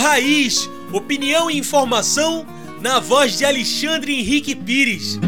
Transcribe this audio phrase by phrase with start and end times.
[0.00, 2.46] Raiz, opinião e informação
[2.80, 5.20] na voz de Alexandre Henrique Pires.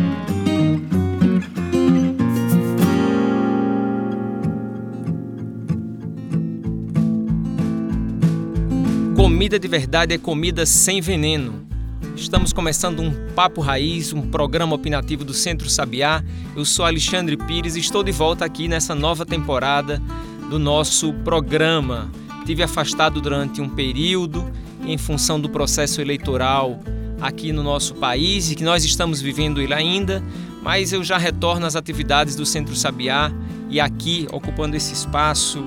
[9.15, 11.67] Comida de verdade é comida sem veneno.
[12.17, 16.25] Estamos começando um Papo Raiz, um programa opinativo do Centro Sabiá.
[16.57, 20.01] Eu sou Alexandre Pires e estou de volta aqui nessa nova temporada
[20.49, 22.11] do nosso programa.
[22.45, 24.51] Tive afastado durante um período
[24.85, 26.81] em função do processo eleitoral
[27.21, 30.23] aqui no nosso país e que nós estamos vivendo ele ainda,
[30.63, 33.33] mas eu já retorno às atividades do Centro Sabiá
[33.71, 35.63] e aqui ocupando esse espaço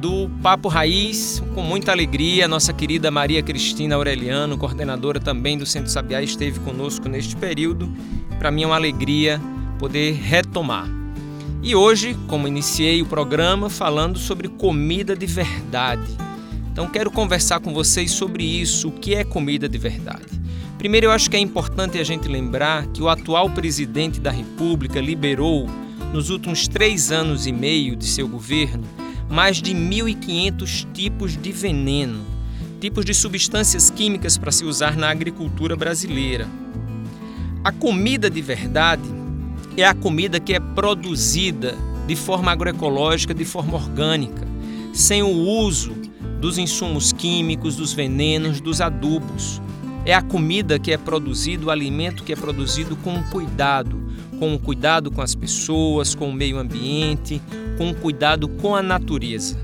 [0.00, 5.90] do Papo Raiz, com muita alegria, nossa querida Maria Cristina Aureliano, coordenadora também do Centro
[5.90, 7.92] Sabiá, esteve conosco neste período.
[8.38, 9.40] Para mim é uma alegria
[9.78, 10.97] poder retomar.
[11.60, 16.08] E hoje, como iniciei o programa falando sobre comida de verdade.
[16.70, 20.38] Então quero conversar com vocês sobre isso, o que é comida de verdade.
[20.78, 25.00] Primeiro, eu acho que é importante a gente lembrar que o atual presidente da República
[25.00, 25.68] liberou,
[26.12, 28.84] nos últimos três anos e meio de seu governo,
[29.28, 32.24] mais de 1.500 tipos de veneno,
[32.80, 36.46] tipos de substâncias químicas para se usar na agricultura brasileira.
[37.64, 39.17] A comida de verdade
[39.82, 41.76] é a comida que é produzida
[42.06, 44.46] de forma agroecológica, de forma orgânica,
[44.92, 45.94] sem o uso
[46.40, 49.60] dos insumos químicos, dos venenos, dos adubos.
[50.04, 54.00] É a comida que é produzida, o alimento que é produzido com cuidado,
[54.38, 57.42] com cuidado com as pessoas, com o meio ambiente,
[57.76, 59.58] com cuidado com a natureza.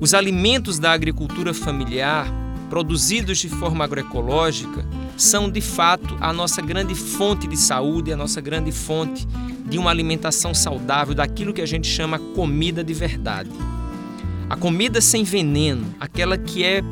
[0.00, 2.26] Os alimentos da agricultura familiar,
[2.68, 4.84] produzidos de forma agroecológica,
[5.22, 9.26] são de fato a nossa grande fonte de saúde, a nossa grande fonte
[9.64, 13.50] de uma alimentação saudável, daquilo que a gente chama comida de verdade.
[14.50, 16.82] A comida sem veneno, aquela que é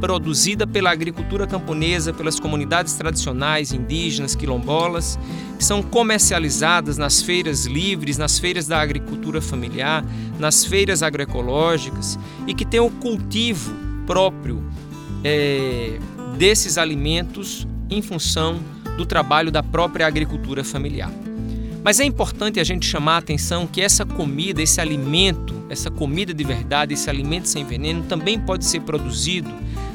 [0.00, 5.18] produzida pela agricultura camponesa, pelas comunidades tradicionais, indígenas, quilombolas,
[5.58, 10.04] que são comercializadas nas feiras livres, nas feiras da agricultura familiar,
[10.38, 13.74] nas feiras agroecológicas e que tem o cultivo
[14.06, 14.62] próprio
[15.24, 15.98] é,
[16.36, 18.60] desses alimentos em função
[18.96, 21.10] do trabalho da própria agricultura familiar.
[21.82, 26.32] Mas é importante a gente chamar a atenção que essa comida, esse alimento, essa comida
[26.32, 29.50] de verdade, esse alimento sem veneno também pode ser produzido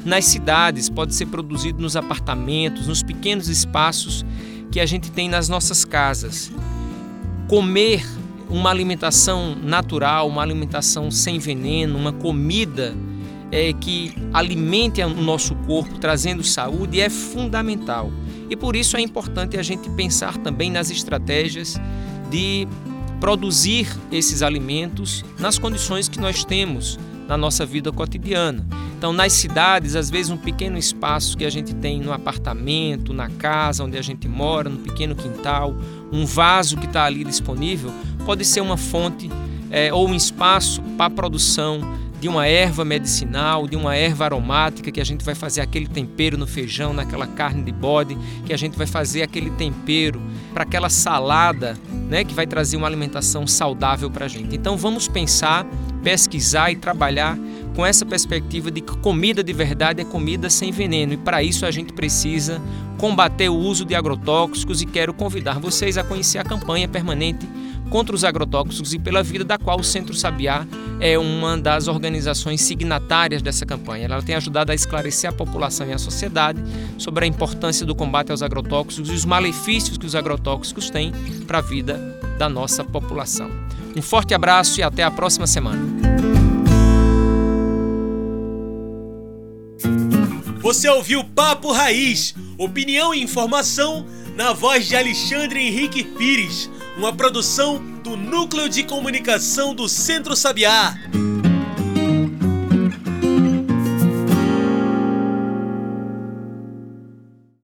[0.06, 4.24] nas cidades, pode ser produzido nos apartamentos, nos pequenos espaços
[4.72, 6.52] que a gente tem nas nossas casas.
[7.48, 8.06] Comer
[8.50, 12.96] uma alimentação natural, uma alimentação sem veneno, uma comida
[13.52, 18.12] é, que alimente o nosso corpo, trazendo saúde, é fundamental.
[18.50, 21.80] E por isso é importante a gente pensar também nas estratégias
[22.30, 22.68] de
[23.20, 28.66] produzir esses alimentos nas condições que nós temos na nossa vida cotidiana.
[28.98, 33.30] Então, nas cidades, às vezes, um pequeno espaço que a gente tem no apartamento, na
[33.30, 35.76] casa onde a gente mora, no pequeno quintal,
[36.12, 37.94] um vaso que está ali disponível,
[38.26, 39.30] pode ser uma fonte
[39.70, 41.82] é, ou um espaço para a produção
[42.20, 46.38] de uma erva medicinal, de uma erva aromática, que a gente vai fazer aquele tempero
[46.38, 50.22] no feijão, naquela carne de bode, que a gente vai fazer aquele tempero
[50.54, 51.78] para aquela salada,
[52.10, 54.56] né, que vai trazer uma alimentação saudável para a gente.
[54.56, 55.66] Então vamos pensar,
[56.04, 57.38] pesquisar e trabalhar
[57.76, 61.66] com essa perspectiva de que comida de verdade é comida sem veneno e para isso
[61.66, 62.62] a gente precisa
[62.98, 67.48] combater o uso de agrotóxicos e quero convidar vocês a conhecer a campanha permanente
[67.90, 70.66] contra os agrotóxicos e pela vida, da qual o Centro Sabiá
[71.00, 74.06] é uma das organizações signatárias dessa campanha.
[74.06, 76.62] Ela tem ajudado a esclarecer a população e a sociedade
[76.98, 81.12] sobre a importância do combate aos agrotóxicos e os malefícios que os agrotóxicos têm
[81.48, 81.98] para a vida
[82.38, 83.50] da nossa população.
[83.96, 85.82] Um forte abraço e até a próxima semana.
[90.60, 97.82] Você ouviu Papo Raiz, opinião e informação na voz de Alexandre Henrique Pires uma produção
[98.04, 100.94] do Núcleo de Comunicação do Centro Sabiá.